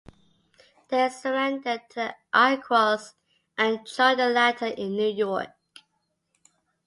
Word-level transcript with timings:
They 0.87 1.09
surrendered 1.09 1.81
to 1.91 1.95
the 1.95 2.15
Iroquois 2.35 3.13
and 3.55 3.85
joined 3.85 4.19
the 4.19 4.29
latter 4.29 4.65
in 4.65 4.93
New 4.95 5.09
York. 5.09 5.49